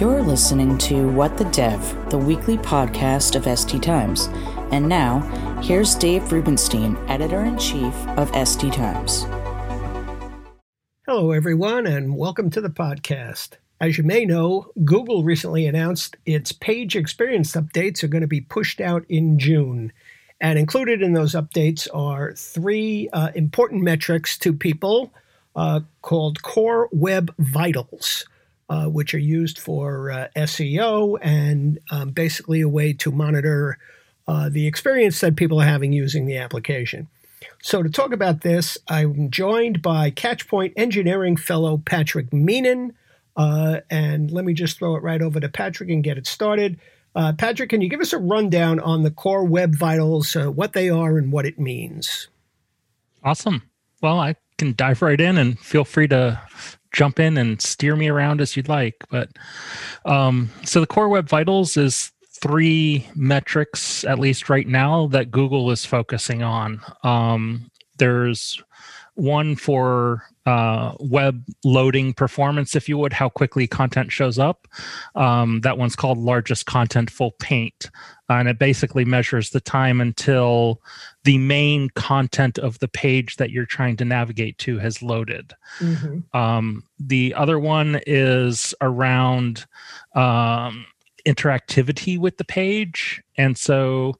You're 0.00 0.22
listening 0.22 0.78
to 0.78 1.10
What 1.10 1.36
the 1.36 1.44
Dev, 1.44 2.08
the 2.08 2.16
weekly 2.16 2.56
podcast 2.56 3.36
of 3.36 3.44
SD 3.44 3.82
Times. 3.82 4.30
And 4.72 4.88
now, 4.88 5.20
here's 5.60 5.94
Dave 5.94 6.32
Rubinstein, 6.32 6.96
editor 7.06 7.44
in 7.44 7.58
chief 7.58 7.94
of 8.16 8.32
SD 8.32 8.72
Times. 8.72 9.26
Hello, 11.06 11.32
everyone, 11.32 11.86
and 11.86 12.16
welcome 12.16 12.48
to 12.48 12.62
the 12.62 12.70
podcast. 12.70 13.58
As 13.78 13.98
you 13.98 14.04
may 14.04 14.24
know, 14.24 14.72
Google 14.86 15.22
recently 15.22 15.66
announced 15.66 16.16
its 16.24 16.50
page 16.50 16.96
experience 16.96 17.52
updates 17.52 18.02
are 18.02 18.08
going 18.08 18.22
to 18.22 18.26
be 18.26 18.40
pushed 18.40 18.80
out 18.80 19.04
in 19.10 19.38
June. 19.38 19.92
And 20.40 20.58
included 20.58 21.02
in 21.02 21.12
those 21.12 21.34
updates 21.34 21.86
are 21.92 22.32
three 22.32 23.10
uh, 23.12 23.32
important 23.34 23.82
metrics 23.82 24.38
to 24.38 24.54
people 24.54 25.12
uh, 25.54 25.80
called 26.00 26.40
Core 26.40 26.88
Web 26.90 27.34
Vitals, 27.38 28.24
uh, 28.70 28.86
which 28.86 29.14
are 29.14 29.18
used 29.18 29.58
for 29.58 30.12
uh, 30.12 30.28
SEO 30.36 31.18
and 31.20 31.80
um, 31.90 32.10
basically 32.10 32.60
a 32.60 32.68
way 32.68 32.92
to 32.92 33.10
monitor 33.10 33.76
uh, 34.28 34.48
the 34.48 34.68
experience 34.68 35.20
that 35.20 35.34
people 35.34 35.60
are 35.60 35.66
having 35.66 35.92
using 35.92 36.24
the 36.24 36.36
application. 36.36 37.08
So, 37.62 37.82
to 37.82 37.90
talk 37.90 38.12
about 38.12 38.42
this, 38.42 38.78
I'm 38.86 39.28
joined 39.30 39.82
by 39.82 40.12
Catchpoint 40.12 40.74
Engineering 40.76 41.36
Fellow 41.36 41.78
Patrick 41.78 42.30
Meenan. 42.30 42.92
Uh, 43.36 43.80
and 43.90 44.30
let 44.30 44.44
me 44.44 44.54
just 44.54 44.78
throw 44.78 44.94
it 44.94 45.02
right 45.02 45.20
over 45.20 45.40
to 45.40 45.48
Patrick 45.48 45.90
and 45.90 46.04
get 46.04 46.16
it 46.16 46.28
started. 46.28 46.78
Uh, 47.16 47.32
Patrick, 47.32 47.70
can 47.70 47.80
you 47.80 47.88
give 47.88 48.00
us 48.00 48.12
a 48.12 48.18
rundown 48.18 48.78
on 48.78 49.02
the 49.02 49.10
core 49.10 49.44
web 49.44 49.74
vitals, 49.74 50.34
what 50.34 50.74
they 50.74 50.88
are, 50.88 51.18
and 51.18 51.32
what 51.32 51.44
it 51.44 51.58
means? 51.58 52.28
Awesome. 53.24 53.62
Well, 54.00 54.20
I 54.20 54.36
can 54.58 54.74
dive 54.74 55.02
right 55.02 55.20
in 55.20 55.38
and 55.38 55.58
feel 55.58 55.84
free 55.84 56.06
to 56.08 56.40
jump 56.92 57.20
in 57.20 57.36
and 57.36 57.60
steer 57.60 57.96
me 57.96 58.08
around 58.08 58.40
as 58.40 58.56
you'd 58.56 58.68
like. 58.68 58.96
But 59.10 59.30
um, 60.04 60.50
so 60.64 60.80
the 60.80 60.86
core 60.86 61.08
web 61.08 61.28
vitals 61.28 61.76
is 61.76 62.12
three 62.28 63.06
metrics, 63.14 64.04
at 64.04 64.18
least 64.18 64.48
right 64.48 64.66
now, 64.66 65.06
that 65.08 65.30
Google 65.30 65.70
is 65.70 65.84
focusing 65.84 66.42
on. 66.42 66.80
Um, 67.02 67.70
there's 67.98 68.62
one 69.14 69.56
for 69.56 70.24
uh, 70.50 70.96
web 70.98 71.44
loading 71.64 72.12
performance, 72.12 72.74
if 72.74 72.88
you 72.88 72.98
would, 72.98 73.12
how 73.12 73.28
quickly 73.28 73.68
content 73.68 74.10
shows 74.10 74.36
up. 74.36 74.66
Um, 75.14 75.60
that 75.60 75.78
one's 75.78 75.94
called 75.94 76.18
largest 76.18 76.66
contentful 76.66 77.38
paint. 77.38 77.88
Uh, 78.28 78.34
and 78.34 78.48
it 78.48 78.58
basically 78.58 79.04
measures 79.04 79.50
the 79.50 79.60
time 79.60 80.00
until 80.00 80.80
the 81.22 81.38
main 81.38 81.88
content 81.90 82.58
of 82.58 82.80
the 82.80 82.88
page 82.88 83.36
that 83.36 83.50
you're 83.50 83.64
trying 83.64 83.96
to 83.96 84.04
navigate 84.04 84.58
to 84.58 84.78
has 84.78 85.02
loaded. 85.02 85.54
Mm-hmm. 85.78 86.36
Um, 86.36 86.82
the 86.98 87.34
other 87.34 87.58
one 87.58 88.00
is 88.04 88.74
around 88.80 89.66
um, 90.16 90.84
interactivity 91.26 92.18
with 92.18 92.36
the 92.36 92.44
page. 92.44 93.22
And 93.36 93.56
so 93.56 94.14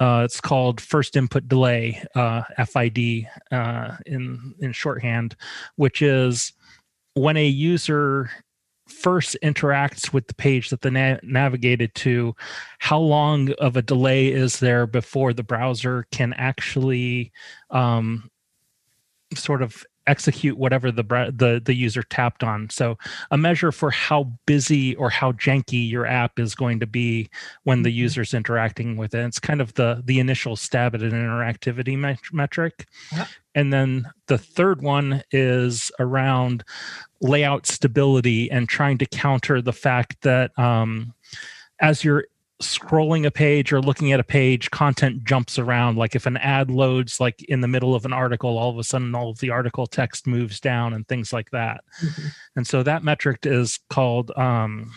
uh, 0.00 0.22
it's 0.24 0.40
called 0.40 0.80
first 0.80 1.16
input 1.16 1.48
delay 1.48 2.02
uh, 2.14 2.42
fid 2.66 3.26
uh, 3.50 3.96
in 4.06 4.54
in 4.60 4.72
shorthand 4.72 5.36
which 5.76 6.02
is 6.02 6.52
when 7.14 7.36
a 7.36 7.46
user 7.46 8.30
first 8.88 9.36
interacts 9.42 10.12
with 10.12 10.28
the 10.28 10.34
page 10.34 10.70
that 10.70 10.82
they 10.82 10.90
na- 10.90 11.18
navigated 11.22 11.94
to 11.94 12.34
how 12.78 12.98
long 12.98 13.52
of 13.54 13.76
a 13.76 13.82
delay 13.82 14.28
is 14.28 14.60
there 14.60 14.86
before 14.86 15.32
the 15.32 15.42
browser 15.42 16.06
can 16.12 16.32
actually 16.34 17.32
um, 17.70 18.30
sort 19.34 19.60
of 19.62 19.84
execute 20.06 20.56
whatever 20.56 20.90
the 20.90 21.02
the 21.02 21.60
the 21.64 21.74
user 21.74 22.02
tapped 22.02 22.42
on. 22.42 22.70
So 22.70 22.98
a 23.30 23.36
measure 23.36 23.72
for 23.72 23.90
how 23.90 24.32
busy 24.46 24.94
or 24.96 25.10
how 25.10 25.32
janky 25.32 25.88
your 25.88 26.06
app 26.06 26.38
is 26.38 26.54
going 26.54 26.80
to 26.80 26.86
be 26.86 27.28
when 27.64 27.82
the 27.82 27.90
mm-hmm. 27.90 27.98
user's 27.98 28.34
interacting 28.34 28.96
with 28.96 29.14
it. 29.14 29.24
It's 29.24 29.40
kind 29.40 29.60
of 29.60 29.74
the 29.74 30.02
the 30.04 30.18
initial 30.18 30.56
stab 30.56 30.94
at 30.94 31.02
an 31.02 31.10
interactivity 31.10 31.98
met- 31.98 32.20
metric. 32.32 32.86
Uh-huh. 33.12 33.24
And 33.54 33.72
then 33.72 34.10
the 34.26 34.38
third 34.38 34.82
one 34.82 35.22
is 35.30 35.90
around 35.98 36.62
layout 37.20 37.66
stability 37.66 38.50
and 38.50 38.68
trying 38.68 38.98
to 38.98 39.06
counter 39.06 39.62
the 39.62 39.72
fact 39.72 40.20
that 40.22 40.56
um, 40.58 41.14
as 41.80 42.04
you're 42.04 42.26
scrolling 42.62 43.26
a 43.26 43.30
page 43.30 43.72
or 43.72 43.80
looking 43.82 44.12
at 44.12 44.20
a 44.20 44.24
page 44.24 44.70
content 44.70 45.24
jumps 45.24 45.58
around. 45.58 45.96
Like 45.98 46.14
if 46.14 46.26
an 46.26 46.38
ad 46.38 46.70
loads 46.70 47.20
like 47.20 47.42
in 47.42 47.60
the 47.60 47.68
middle 47.68 47.94
of 47.94 48.04
an 48.04 48.12
article 48.12 48.56
all 48.56 48.70
of 48.70 48.78
a 48.78 48.84
sudden 48.84 49.14
all 49.14 49.30
of 49.30 49.38
the 49.40 49.50
article 49.50 49.86
text 49.86 50.26
moves 50.26 50.58
down 50.58 50.94
and 50.94 51.06
things 51.06 51.32
like 51.32 51.50
that. 51.50 51.82
Mm-hmm. 52.02 52.26
and 52.56 52.66
so 52.66 52.82
that 52.82 53.04
metric 53.04 53.40
is 53.44 53.78
called 53.90 54.30
um, 54.36 54.90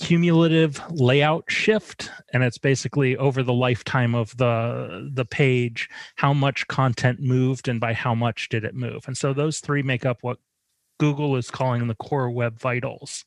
cumulative 0.00 0.80
layout 0.90 1.44
shift. 1.48 2.10
And 2.32 2.42
it's 2.42 2.58
basically 2.58 3.16
over 3.16 3.42
the 3.42 3.52
lifetime 3.52 4.14
of 4.14 4.36
the 4.36 5.10
the 5.12 5.24
page 5.24 5.88
how 6.16 6.32
much 6.32 6.66
content 6.66 7.20
moved 7.20 7.68
and 7.68 7.80
by 7.80 7.92
how 7.92 8.14
much 8.14 8.48
did 8.48 8.64
it 8.64 8.74
move. 8.74 9.04
And 9.06 9.16
so 9.16 9.32
those 9.32 9.60
three 9.60 9.82
make 9.82 10.04
up 10.04 10.18
what 10.22 10.38
google 10.98 11.36
is 11.36 11.48
calling 11.48 11.86
the 11.86 11.94
core 11.94 12.28
web 12.28 12.58
vitals 12.58 13.24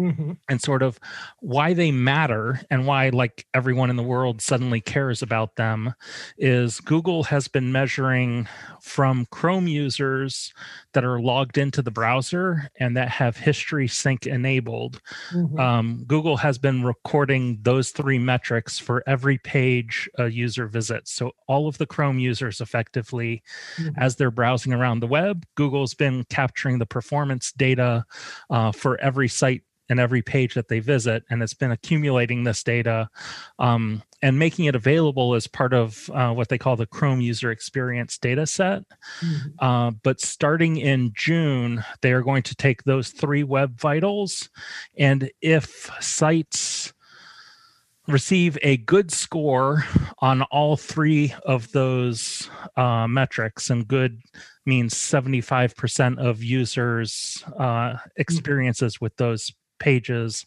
Mm-hmm. 0.00 0.32
and 0.48 0.62
sort 0.62 0.82
of 0.82 0.98
why 1.40 1.74
they 1.74 1.90
matter 1.90 2.60
and 2.70 2.86
why 2.86 3.10
like 3.10 3.46
everyone 3.52 3.90
in 3.90 3.96
the 3.96 4.02
world 4.02 4.40
suddenly 4.40 4.80
cares 4.80 5.20
about 5.20 5.56
them 5.56 5.94
is 6.38 6.80
google 6.80 7.24
has 7.24 7.48
been 7.48 7.70
measuring 7.70 8.48
from 8.80 9.26
chrome 9.30 9.68
users 9.68 10.54
that 10.94 11.04
are 11.04 11.20
logged 11.20 11.58
into 11.58 11.82
the 11.82 11.90
browser 11.90 12.70
and 12.76 12.96
that 12.96 13.10
have 13.10 13.36
history 13.36 13.86
sync 13.86 14.26
enabled 14.26 15.02
mm-hmm. 15.32 15.60
um, 15.60 16.02
google 16.06 16.38
has 16.38 16.56
been 16.56 16.82
recording 16.82 17.58
those 17.62 17.90
three 17.90 18.18
metrics 18.18 18.78
for 18.78 19.04
every 19.06 19.36
page 19.36 20.08
a 20.18 20.28
user 20.28 20.66
visits 20.66 21.12
so 21.12 21.32
all 21.46 21.68
of 21.68 21.76
the 21.76 21.86
chrome 21.86 22.18
users 22.18 22.62
effectively 22.62 23.42
mm-hmm. 23.76 23.98
as 23.98 24.16
they're 24.16 24.30
browsing 24.30 24.72
around 24.72 25.00
the 25.00 25.06
web 25.06 25.44
google's 25.56 25.92
been 25.92 26.24
capturing 26.30 26.78
the 26.78 26.86
performance 26.86 27.52
data 27.52 28.04
uh, 28.48 28.72
for 28.72 28.98
every 29.00 29.28
site 29.28 29.62
and 29.90 30.00
every 30.00 30.22
page 30.22 30.54
that 30.54 30.68
they 30.68 30.78
visit, 30.78 31.24
and 31.28 31.42
it's 31.42 31.52
been 31.52 31.72
accumulating 31.72 32.44
this 32.44 32.62
data 32.62 33.10
um, 33.58 34.02
and 34.22 34.38
making 34.38 34.64
it 34.66 34.74
available 34.74 35.34
as 35.34 35.46
part 35.46 35.74
of 35.74 36.08
uh, 36.14 36.32
what 36.32 36.48
they 36.48 36.58
call 36.58 36.76
the 36.76 36.86
Chrome 36.86 37.20
User 37.20 37.50
Experience 37.50 38.16
data 38.16 38.46
set. 38.46 38.84
Mm-hmm. 39.20 39.48
Uh, 39.58 39.90
but 40.02 40.20
starting 40.20 40.78
in 40.78 41.12
June, 41.14 41.84
they 42.00 42.12
are 42.12 42.22
going 42.22 42.44
to 42.44 42.54
take 42.54 42.84
those 42.84 43.10
three 43.10 43.42
web 43.42 43.78
vitals, 43.78 44.48
and 44.96 45.30
if 45.42 45.90
sites 46.00 46.92
receive 48.06 48.58
a 48.62 48.76
good 48.78 49.10
score 49.10 49.84
on 50.18 50.42
all 50.42 50.76
three 50.76 51.34
of 51.44 51.70
those 51.72 52.48
uh, 52.76 53.06
metrics, 53.06 53.70
and 53.70 53.86
good 53.86 54.20
means 54.66 54.94
75% 54.94 56.18
of 56.18 56.42
users' 56.42 57.44
uh, 57.58 57.62
mm-hmm. 57.62 58.08
experiences 58.16 59.00
with 59.00 59.16
those 59.16 59.52
pages 59.80 60.46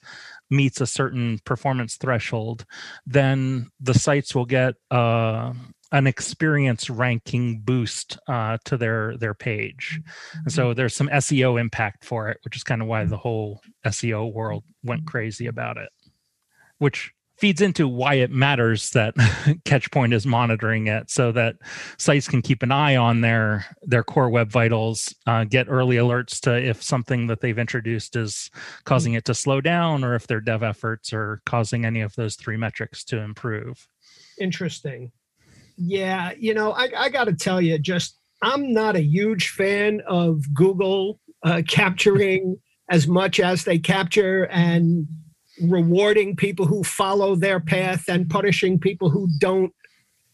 meets 0.49 0.79
a 0.79 0.87
certain 0.87 1.39
performance 1.45 1.97
threshold, 1.97 2.65
then 3.05 3.69
the 3.81 3.93
sites 3.93 4.33
will 4.33 4.45
get 4.45 4.75
uh, 4.91 5.51
an 5.91 6.07
experience 6.07 6.89
ranking 6.89 7.59
boost 7.59 8.17
uh, 8.27 8.57
to 8.65 8.77
their 8.77 9.17
their 9.17 9.33
page. 9.33 9.99
And 10.43 10.51
so 10.51 10.67
mm-hmm. 10.67 10.77
there's 10.77 10.95
some 10.95 11.09
SEO 11.09 11.59
impact 11.59 12.05
for 12.05 12.29
it, 12.29 12.37
which 12.43 12.55
is 12.55 12.63
kind 12.63 12.81
of 12.81 12.87
why 12.87 13.05
the 13.05 13.17
whole 13.17 13.61
SEO 13.85 14.31
world 14.33 14.63
went 14.83 15.05
crazy 15.05 15.47
about 15.47 15.77
it. 15.77 15.89
Which 16.77 17.13
feeds 17.43 17.59
into 17.59 17.89
why 17.89 18.13
it 18.13 18.31
matters 18.31 18.91
that 18.91 19.13
Catchpoint 19.65 20.13
is 20.13 20.25
monitoring 20.25 20.87
it 20.87 21.11
so 21.11 21.29
that 21.33 21.57
sites 21.97 22.25
can 22.25 22.41
keep 22.41 22.63
an 22.63 22.71
eye 22.71 22.95
on 22.95 23.19
their 23.19 23.65
their 23.81 24.01
core 24.01 24.29
web 24.29 24.49
vitals, 24.49 25.13
uh, 25.27 25.43
get 25.43 25.67
early 25.69 25.97
alerts 25.97 26.39
to 26.39 26.55
if 26.55 26.81
something 26.81 27.27
that 27.27 27.41
they've 27.41 27.59
introduced 27.59 28.15
is 28.15 28.49
causing 28.85 29.15
it 29.15 29.25
to 29.25 29.33
slow 29.33 29.59
down 29.59 30.05
or 30.05 30.15
if 30.15 30.25
their 30.25 30.39
dev 30.39 30.63
efforts 30.63 31.11
are 31.11 31.41
causing 31.45 31.83
any 31.83 31.99
of 31.99 32.15
those 32.15 32.37
three 32.37 32.55
metrics 32.55 33.03
to 33.03 33.17
improve. 33.17 33.89
Interesting. 34.39 35.11
Yeah, 35.75 36.31
you 36.39 36.53
know, 36.53 36.71
I, 36.71 36.91
I 36.97 37.09
got 37.09 37.25
to 37.25 37.33
tell 37.33 37.59
you, 37.59 37.77
just 37.77 38.17
I'm 38.41 38.71
not 38.71 38.95
a 38.95 39.03
huge 39.03 39.49
fan 39.49 40.01
of 40.07 40.41
Google 40.53 41.19
uh, 41.43 41.61
capturing 41.67 42.55
as 42.89 43.05
much 43.05 43.41
as 43.41 43.65
they 43.65 43.79
capture 43.79 44.45
and 44.45 45.07
rewarding 45.61 46.35
people 46.35 46.65
who 46.65 46.83
follow 46.83 47.35
their 47.35 47.59
path 47.59 48.05
and 48.07 48.29
punishing 48.29 48.79
people 48.79 49.09
who 49.09 49.27
don't. 49.39 49.73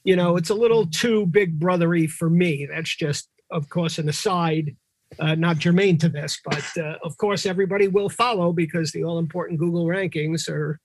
You 0.03 0.15
know, 0.15 0.37
it's 0.37 0.49
a 0.49 0.55
little 0.55 0.87
too 0.87 1.25
big 1.25 1.59
brothery 1.59 2.09
for 2.09 2.29
me. 2.29 2.67
That's 2.71 2.95
just, 2.95 3.29
of 3.51 3.69
course, 3.69 3.99
an 3.99 4.07
aside, 4.07 4.75
uh, 5.19 5.35
not 5.35 5.57
germane 5.57 5.97
to 5.99 6.09
this, 6.09 6.39
but 6.43 6.65
uh, 6.77 6.95
of 7.03 7.17
course, 7.17 7.45
everybody 7.45 7.87
will 7.87 8.09
follow 8.09 8.53
because 8.53 8.91
the 8.91 9.03
all 9.03 9.19
important 9.19 9.59
Google 9.59 9.85
rankings 9.85 10.47
are 10.47 10.79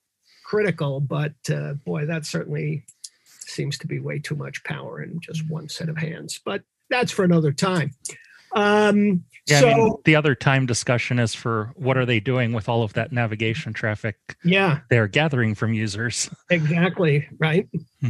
critical. 0.45 1.01
But 1.01 1.35
uh, 1.53 1.75
boy, 1.75 2.07
that 2.07 2.27
certainly 2.27 2.85
seems 3.47 3.79
to 3.79 3.87
be 3.87 4.01
way 4.01 4.19
too 4.19 4.35
much 4.35 4.65
power 4.65 5.03
in 5.03 5.21
just 5.21 5.49
one 5.49 5.69
set 5.69 5.89
of 5.89 5.97
hands. 5.97 6.41
But 6.45 6.63
that's 6.91 7.13
for 7.13 7.25
another 7.25 7.53
time. 7.53 7.93
Um, 8.55 9.25
Yeah, 9.47 9.61
so 9.61 9.69
I 9.69 9.75
mean, 9.75 9.95
the 10.05 10.17
other 10.17 10.35
time 10.35 10.65
discussion 10.65 11.19
is 11.19 11.35
for 11.35 11.73
what 11.77 11.99
are 11.99 12.07
they 12.07 12.21
doing 12.21 12.53
with 12.53 12.69
all 12.69 12.83
of 12.83 12.95
that 12.95 13.13
navigation 13.13 13.75
traffic 13.75 14.17
yeah, 14.43 14.81
they're 14.89 15.09
gathering 15.09 15.55
from 15.55 15.75
users. 15.75 16.31
exactly 16.51 17.29
right. 17.39 17.69
Hmm. 18.01 18.09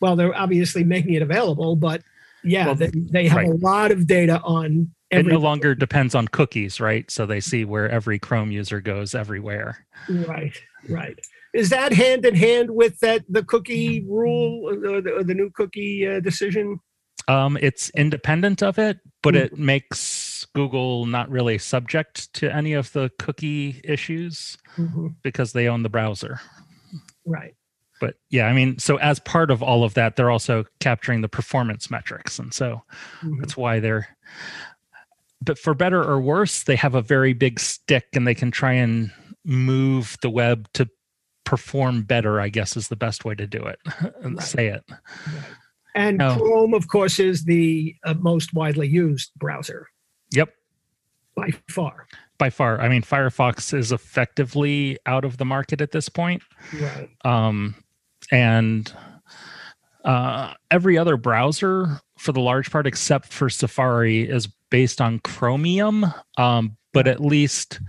well, 0.00 0.16
they're 0.16 0.36
obviously 0.36 0.82
making 0.84 1.14
it 1.14 1.22
available, 1.22 1.76
but 1.76 2.02
yeah, 2.44 2.66
Well, 2.66 2.74
they, 2.76 2.90
they 2.94 3.28
have 3.28 3.44
a 3.44 3.50
lot 3.50 3.90
of 3.90 4.06
data 4.06 4.40
on 4.42 4.92
It 5.10 5.26
no 5.26 5.38
longer 5.38 5.74
depends 5.74 6.14
on 6.14 6.28
cookies, 6.28 6.80
right? 6.80 7.10
So 7.10 7.26
they 7.26 7.40
see 7.40 7.64
where 7.64 7.88
every 7.88 8.18
Chrome 8.18 8.50
user 8.50 8.80
goes 8.80 9.14
everywhere. 9.14 9.86
Right, 10.08 10.56
right. 10.88 11.18
Is 11.54 11.70
that 11.70 11.92
hand 11.92 12.24
in 12.24 12.34
hand 12.34 12.70
with 12.70 13.00
that 13.00 13.24
the 13.28 13.42
cookie 13.42 14.04
rule 14.08 14.68
or 14.68 15.00
the, 15.00 15.12
or 15.14 15.24
the 15.24 15.34
new 15.34 15.50
cookie 15.50 16.06
uh, 16.06 16.20
decision? 16.20 16.78
Um, 17.28 17.58
it's 17.60 17.90
independent 17.90 18.62
of 18.62 18.78
it, 18.78 18.98
but 19.22 19.34
Hmm. 19.34 19.40
it 19.40 19.58
makes 19.58 20.46
Google 20.54 21.06
not 21.06 21.30
really 21.30 21.58
subject 21.58 22.32
to 22.34 22.52
any 22.54 22.72
of 22.72 22.92
the 22.92 23.10
cookie 23.18 23.80
issues 23.84 24.56
because 25.22 25.52
they 25.52 25.68
own 25.68 25.82
the 25.82 25.88
browser. 25.88 26.40
Right. 27.26 27.54
But 28.00 28.14
yeah, 28.30 28.46
I 28.46 28.52
mean, 28.52 28.78
so 28.78 28.96
as 28.98 29.18
part 29.20 29.50
of 29.50 29.62
all 29.62 29.84
of 29.84 29.94
that, 29.94 30.16
they're 30.16 30.30
also 30.30 30.64
capturing 30.80 31.20
the 31.20 31.28
performance 31.28 31.90
metrics. 31.90 32.38
And 32.38 32.54
so 32.54 32.82
Mhm. 33.22 33.40
that's 33.40 33.56
why 33.56 33.80
they're, 33.80 34.16
but 35.42 35.58
for 35.58 35.74
better 35.74 36.02
or 36.02 36.20
worse, 36.20 36.62
they 36.62 36.76
have 36.76 36.94
a 36.94 37.02
very 37.02 37.32
big 37.32 37.58
stick 37.60 38.06
and 38.14 38.26
they 38.26 38.34
can 38.34 38.50
try 38.50 38.72
and 38.72 39.12
move 39.44 40.16
the 40.22 40.30
web 40.30 40.68
to 40.74 40.88
perform 41.44 42.02
better, 42.02 42.40
I 42.40 42.48
guess 42.50 42.76
is 42.76 42.88
the 42.88 42.96
best 42.96 43.24
way 43.24 43.34
to 43.34 43.46
do 43.46 43.62
it 43.64 43.78
and 44.22 44.36
Right. 44.36 44.46
say 44.46 44.68
it. 44.68 44.84
And 45.98 46.18
No. 46.18 46.36
Chrome, 46.36 46.74
of 46.74 46.86
course, 46.88 47.18
is 47.18 47.44
the 47.44 47.94
uh, 48.04 48.14
most 48.14 48.54
widely 48.54 48.86
used 48.88 49.32
browser 49.36 49.88
Yep. 50.30 50.50
by 51.34 51.50
far. 51.68 52.06
By 52.38 52.50
far. 52.50 52.80
I 52.80 52.88
mean, 52.88 53.02
Firefox 53.02 53.74
is 53.74 53.90
effectively 53.90 54.96
out 55.06 55.24
of 55.24 55.38
the 55.38 55.44
market 55.44 55.80
at 55.80 55.90
this 55.90 56.08
point. 56.08 56.42
Right. 56.80 57.08
um, 57.24 57.74
and 58.30 58.92
uh, 60.04 60.54
every 60.70 60.96
other 60.98 61.16
browser 61.16 62.00
for 62.16 62.32
the 62.32 62.40
large 62.40 62.70
part 62.70 62.86
except 62.86 63.32
for 63.32 63.48
safari 63.50 64.28
is 64.28 64.46
based 64.70 65.00
on 65.00 65.18
chromium 65.20 66.04
um, 66.36 66.76
but 66.92 67.06
at 67.08 67.20
least 67.20 67.80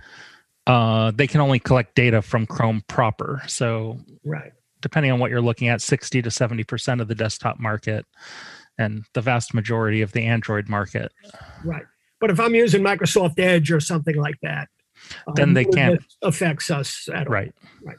uh, 0.66 1.10
they 1.12 1.26
can 1.26 1.40
only 1.40 1.58
collect 1.58 1.94
data 1.94 2.22
from 2.22 2.46
chrome 2.46 2.82
proper 2.88 3.42
so 3.46 3.98
Right. 4.24 4.52
Depending 4.80 5.12
on 5.12 5.18
what 5.18 5.30
you're 5.30 5.40
looking 5.40 5.68
at 5.68 5.80
60 5.80 6.22
to 6.22 6.30
70 6.30 6.64
percent 6.64 7.00
of 7.00 7.08
the 7.08 7.14
desktop 7.14 7.58
market 7.60 8.06
and 8.78 9.04
the 9.14 9.20
vast 9.20 9.52
majority 9.54 10.00
of 10.02 10.12
the 10.12 10.22
android 10.22 10.68
market 10.68 11.12
Right. 11.64 11.84
But 12.20 12.30
if 12.30 12.38
I'm 12.38 12.54
using 12.54 12.82
Microsoft 12.82 13.38
Edge 13.38 13.72
or 13.72 13.80
something 13.80 14.16
like 14.16 14.36
that, 14.42 14.68
um, 15.26 15.32
Then 15.34 15.54
they 15.54 15.64
can't- 15.64 16.02
affects 16.22 16.70
us 16.70 17.08
at 17.12 17.26
all. 17.26 17.32
right 17.32 17.54
Right. 17.82 17.96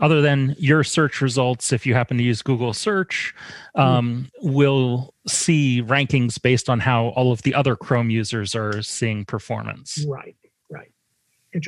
other 0.00 0.20
than 0.20 0.54
your 0.58 0.82
search 0.82 1.20
results 1.20 1.72
if 1.72 1.86
you 1.86 1.94
happen 1.94 2.16
to 2.18 2.24
use 2.24 2.42
google 2.42 2.72
search 2.72 3.32
um, 3.76 4.28
will 4.42 5.14
see 5.28 5.80
rankings 5.82 6.40
based 6.42 6.68
on 6.68 6.80
how 6.80 7.06
all 7.16 7.30
of 7.32 7.42
the 7.42 7.54
other 7.54 7.76
chrome 7.76 8.10
users 8.10 8.54
are 8.56 8.82
seeing 8.82 9.24
performance 9.24 10.04
Right. 10.08 10.36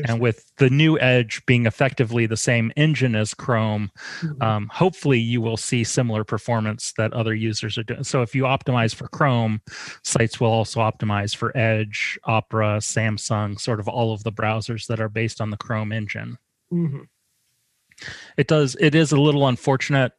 And 0.09 0.21
with 0.21 0.51
the 0.59 0.69
new 0.71 0.99
edge 0.99 1.45
being 1.47 1.67
effectively 1.67 2.27
the 2.27 2.37
same 2.37 2.73
engine 2.77 3.15
as 3.15 3.35
chrome 3.35 3.91
Mhm. 4.23 4.43
um, 4.43 4.69
hopefully 4.73 5.19
you 5.21 5.41
will 5.41 5.57
see 5.57 5.85
similar 5.85 6.25
performance 6.25 6.93
that 6.99 7.13
other 7.13 7.35
users 7.35 7.79
are 7.79 7.83
doing 7.85 8.03
so 8.05 8.23
if 8.23 8.35
you 8.35 8.43
optimize 8.45 8.95
for 8.95 9.09
chrome 9.09 9.61
sites 10.03 10.41
will 10.41 10.51
also 10.51 10.81
optimize 10.81 11.35
for 11.37 11.57
edge 11.57 12.19
opera 12.25 12.79
samsung 12.79 13.59
sort 13.61 13.79
of 13.81 13.89
all 13.89 14.13
of 14.13 14.25
the 14.25 14.33
browsers 14.33 14.87
that 14.87 15.01
are 15.01 15.09
based 15.09 15.41
on 15.41 15.51
the 15.51 15.57
chrome 15.57 15.93
engine 15.93 16.37
Mhm. 16.73 17.07
it 18.37 18.47
does 18.49 18.77
it 18.81 18.95
is 18.95 19.13
a 19.13 19.21
little 19.21 19.47
unfortunate 19.47 20.13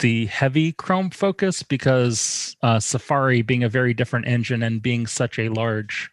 the 0.00 0.26
heavy 0.26 0.72
chrome 0.72 1.10
focus 1.10 1.62
because 1.62 2.56
uh, 2.62 2.80
safari 2.80 3.42
being 3.42 3.62
a 3.62 3.68
very 3.68 3.94
different 3.94 4.26
engine 4.26 4.62
and 4.62 4.82
being 4.82 5.06
such 5.06 5.38
a 5.38 5.48
large 5.48 6.10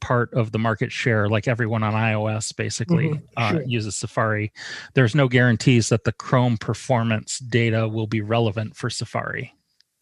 part 0.00 0.32
of 0.34 0.52
the 0.52 0.58
market 0.58 0.92
share 0.92 1.28
like 1.28 1.48
everyone 1.48 1.82
on 1.82 1.94
ios 1.94 2.54
basically 2.54 3.08
Mhm, 3.08 3.22
uh, 3.36 3.50
sure. 3.50 3.62
uses 3.66 3.96
safari 3.96 4.52
there's 4.94 5.14
no 5.14 5.28
guarantees 5.28 5.88
that 5.88 6.04
the 6.04 6.12
chrome 6.12 6.56
performance 6.58 7.38
data 7.38 7.88
will 7.88 8.06
be 8.06 8.20
relevant 8.20 8.76
for 8.76 8.90
safari 8.90 9.52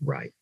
Right. 0.03 0.33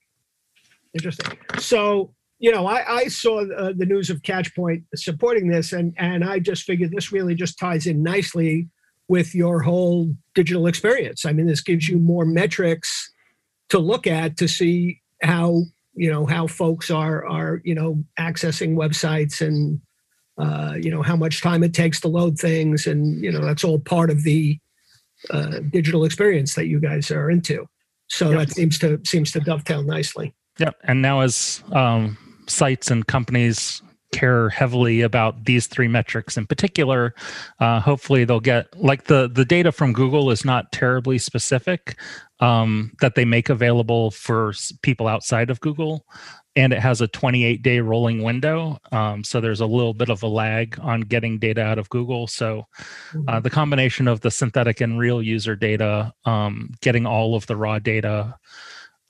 Interesting. 0.94 1.36
So, 1.58 2.14
you 2.38 2.52
know, 2.52 2.66
I, 2.66 2.96
I 2.98 3.08
saw 3.08 3.40
uh, 3.40 3.72
the 3.76 3.86
news 3.86 4.10
of 4.10 4.22
Catchpoint 4.22 4.84
supporting 4.94 5.48
this, 5.48 5.72
and 5.72 5.92
and 5.98 6.24
I 6.24 6.38
just 6.38 6.62
figured 6.64 6.92
this 6.92 7.12
really 7.12 7.34
just 7.34 7.58
ties 7.58 7.86
in 7.86 8.02
nicely 8.02 8.68
with 9.08 9.34
your 9.34 9.60
whole 9.62 10.14
digital 10.34 10.66
experience. 10.66 11.24
I 11.24 11.32
mean, 11.32 11.46
this 11.46 11.62
gives 11.62 11.88
you 11.88 11.98
more 11.98 12.24
metrics 12.24 13.10
to 13.70 13.78
look 13.78 14.06
at 14.06 14.36
to 14.36 14.48
see 14.48 15.00
how 15.22 15.62
you 15.94 16.10
know 16.10 16.26
how 16.26 16.46
folks 16.46 16.90
are 16.90 17.26
are 17.26 17.60
you 17.64 17.74
know 17.74 18.02
accessing 18.18 18.74
websites 18.76 19.44
and 19.44 19.80
uh, 20.38 20.74
you 20.80 20.90
know 20.90 21.02
how 21.02 21.16
much 21.16 21.42
time 21.42 21.64
it 21.64 21.74
takes 21.74 22.00
to 22.00 22.08
load 22.08 22.38
things, 22.38 22.86
and 22.86 23.22
you 23.22 23.32
know 23.32 23.44
that's 23.44 23.64
all 23.64 23.78
part 23.80 24.10
of 24.10 24.22
the 24.22 24.58
uh, 25.30 25.58
digital 25.70 26.04
experience 26.04 26.54
that 26.54 26.66
you 26.66 26.78
guys 26.78 27.10
are 27.10 27.30
into. 27.30 27.66
So 28.08 28.30
Yep. 28.30 28.38
that 28.38 28.54
seems 28.54 28.78
to 28.78 29.00
seems 29.04 29.32
to 29.32 29.40
dovetail 29.40 29.82
nicely. 29.82 30.34
Yeah, 30.58 30.70
And 30.84 31.02
now, 31.02 31.20
as 31.20 31.62
um, 31.72 32.16
sites 32.46 32.90
and 32.90 33.06
companies 33.06 33.82
care 34.12 34.48
heavily 34.48 35.00
about 35.00 35.44
these 35.44 35.66
three 35.66 35.88
metrics 35.88 36.36
in 36.36 36.46
particular, 36.46 37.14
uh, 37.60 37.80
hopefully 37.80 38.24
they'll 38.24 38.40
get 38.40 38.66
like 38.78 39.04
the 39.04 39.28
the 39.32 39.44
data 39.44 39.72
from 39.72 39.92
Google 39.92 40.30
is 40.30 40.44
not 40.44 40.72
terribly 40.72 41.18
specific 41.18 41.96
um, 42.40 42.92
that 43.00 43.14
they 43.14 43.24
make 43.24 43.48
available 43.48 44.10
for 44.10 44.52
people 44.82 45.08
outside 45.08 45.50
of 45.50 45.60
Google. 45.60 46.04
And 46.56 46.72
it 46.72 46.80
has 46.80 47.00
a 47.00 47.06
28 47.08 47.62
day 47.62 47.78
rolling 47.78 48.22
window. 48.22 48.78
Um, 48.90 49.22
so 49.22 49.40
there's 49.40 49.60
a 49.60 49.66
little 49.66 49.94
bit 49.94 50.08
of 50.08 50.22
a 50.22 50.26
lag 50.26 50.78
on 50.80 51.02
getting 51.02 51.38
data 51.38 51.62
out 51.62 51.78
of 51.78 51.88
Google. 51.88 52.26
So 52.26 52.66
uh, 53.28 53.38
the 53.38 53.50
combination 53.50 54.08
of 54.08 54.22
the 54.22 54.30
synthetic 54.30 54.80
and 54.80 54.98
real 54.98 55.22
user 55.22 55.54
data, 55.54 56.12
um, 56.24 56.70
getting 56.80 57.06
all 57.06 57.36
of 57.36 57.46
the 57.46 57.56
raw 57.56 57.78
data 57.78 58.36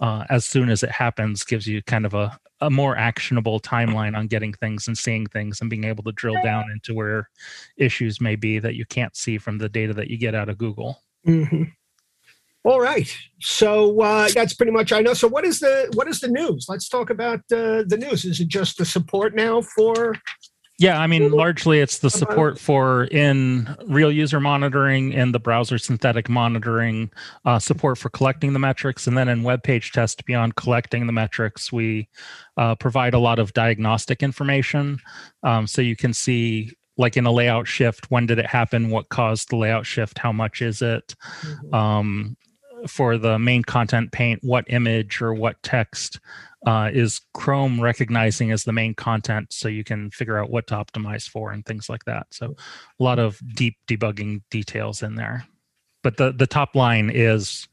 uh, 0.01 0.25
as 0.29 0.45
soon 0.45 0.69
as 0.69 0.83
it 0.83 0.91
happens, 0.91 1.43
gives 1.43 1.67
you 1.67 1.83
kind 1.83 2.05
of 2.05 2.13
a, 2.13 2.39
a 2.61 2.71
more 2.71 2.97
actionable 2.97 3.61
timeline 3.61 4.17
on 4.17 4.27
getting 4.27 4.53
things 4.53 4.89
and 4.89 4.99
seeing 4.99 5.27
things 5.27 5.61
and 5.61 5.71
being 5.71 5.85
able 5.85 6.03
to 6.05 6.13
drill 6.13 6.37
down 6.43 6.65
into 6.73 6.95
where 6.95 7.29
issues 7.77 8.21
may 8.21 8.37
be 8.37 8.59
that 8.59 8.75
you 8.75 8.85
can't 8.87 9.17
see 9.17 9.39
from 9.39 9.59
the 9.59 9.69
data 9.69 9.95
that 9.95 10.09
you 10.09 10.19
get 10.19 10.35
out 10.35 10.49
of 10.49 10.59
Google. 10.59 11.03
Mhm. 11.27 11.73
All 12.65 12.81
right. 12.81 13.11
So 13.41 14.01
uh, 14.01 14.29
that's 14.35 14.53
pretty 14.55 14.73
much 14.73 14.93
I 14.93 15.01
know. 15.01 15.15
So 15.15 15.29
what 15.29 15.45
is 15.45 15.61
the 15.61 15.91
what 15.95 16.09
is 16.09 16.21
the 16.21 16.29
news? 16.29 16.67
Let's 16.69 16.89
talk 16.89 17.09
about 17.11 17.41
uh, 17.53 17.85
the 17.87 17.97
news. 17.99 18.25
Is 18.25 18.41
it 18.41 18.49
just 18.49 18.79
the 18.79 18.85
support 18.85 19.35
now 19.35 19.63
for? 19.63 20.15
Yeah, 20.79 21.01
I 21.01 21.09
mean, 21.09 21.33
largely 21.33 21.81
it's 21.81 21.99
the 21.99 22.09
support 22.11 22.57
for 22.59 23.05
in 23.07 23.69
real 23.87 24.13
user 24.13 24.39
monitoring 24.39 25.13
and 25.13 25.35
the 25.35 25.41
browser 25.41 25.77
synthetic 25.77 26.29
monitoring, 26.29 27.11
uh, 27.45 27.59
support 27.59 27.99
for 27.99 28.11
collecting 28.11 28.53
the 28.53 28.61
metrics, 28.61 29.09
and 29.09 29.19
then 29.19 29.29
in 29.29 29.43
web 29.43 29.65
page 29.65 29.91
test 29.91 30.25
beyond 30.25 30.55
collecting 30.55 31.09
the 31.09 31.13
metrics, 31.13 31.73
we 31.73 32.09
uh, 32.57 32.77
provide 32.77 33.13
a 33.13 33.19
lot 33.19 33.41
of 33.41 33.53
diagnostic 33.55 34.23
information, 34.23 35.01
um, 35.43 35.67
so 35.67 35.83
you 35.83 35.97
can 35.97 36.13
see. 36.13 36.73
Like 37.01 37.17
in 37.17 37.27
a 37.27 37.31
layout 37.31 37.69
shift, 37.69 38.11
when 38.11 38.27
did 38.27 38.41
it 38.41 38.47
happen? 38.47 38.91
What 38.91 39.09
caused 39.09 39.51
the 39.51 39.57
layout 39.57 39.87
shift? 39.87 40.19
How 40.19 40.33
much 40.33 40.61
is 40.61 40.83
it? 40.83 41.15
um, 41.73 42.37
for 42.87 43.19
the 43.19 43.39
main 43.39 43.63
content 43.63 44.13
paint, 44.13 44.41
what 44.43 44.65
image 44.69 45.21
or 45.21 45.35
what 45.35 45.63
text 45.63 46.21
uh, 46.67 46.91
is 46.93 47.21
Chrome 47.35 47.81
recognizing 47.81 48.51
as 48.51 48.65
the 48.65 48.73
main 48.73 48.95
content 48.95 49.53
so 49.53 49.69
you 49.69 49.85
can 49.85 50.11
figure 50.11 50.39
out 50.39 50.51
what 50.51 50.67
to 50.69 50.75
optimize 50.75 51.29
for 51.29 51.53
and 51.53 51.65
things 51.65 51.89
like 51.89 52.05
that. 52.05 52.27
So 52.31 52.57
a 52.99 53.03
lot 53.03 53.19
of 53.19 53.41
deep 53.55 53.77
debugging 53.87 54.43
details 54.51 55.03
in 55.03 55.15
there. 55.15 55.47
But 56.03 56.17
the, 56.17 56.33
the 56.33 56.47
top 56.47 56.75
line 56.75 57.11
is 57.11 57.69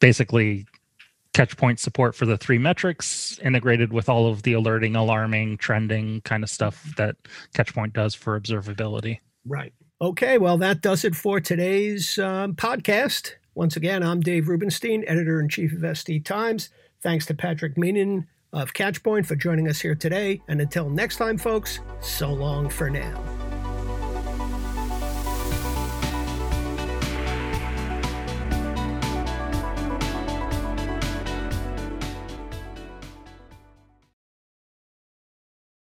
basically 0.00 0.66
catchpoint 1.34 1.78
support 1.78 2.14
for 2.14 2.26
the 2.26 2.36
three 2.36 2.58
metrics 2.58 3.38
integrated 3.40 3.92
with 3.92 4.08
all 4.08 4.26
of 4.26 4.42
the 4.42 4.52
alerting, 4.52 4.96
alarming, 4.96 5.58
trending 5.58 6.20
kind 6.22 6.42
of 6.42 6.50
stuff 6.50 6.94
that 6.96 7.16
catchpoint 7.54 7.92
does 7.92 8.14
for 8.14 8.38
observability. 8.38 9.20
Right. 9.44 9.72
Okay. 10.00 10.38
Well, 10.38 10.58
that 10.58 10.80
does 10.80 11.04
it 11.04 11.14
for 11.14 11.40
today's 11.40 12.18
um, 12.18 12.54
podcast. 12.54 13.34
Once 13.54 13.76
again, 13.76 14.02
I'm 14.02 14.20
Dave 14.20 14.48
Rubinstein, 14.48 15.04
editor 15.06 15.40
in 15.40 15.48
chief 15.48 15.72
of 15.72 15.80
SD 15.80 16.24
Times. 16.24 16.70
Thanks 17.02 17.26
to 17.26 17.34
Patrick 17.34 17.76
Meenan 17.76 18.26
of 18.52 18.72
Catchpoint 18.72 19.26
for 19.26 19.36
joining 19.36 19.68
us 19.68 19.80
here 19.80 19.94
today. 19.94 20.42
And 20.48 20.60
until 20.60 20.90
next 20.90 21.16
time, 21.16 21.38
folks, 21.38 21.80
so 22.00 22.32
long 22.32 22.68
for 22.68 22.90
now. 22.90 23.47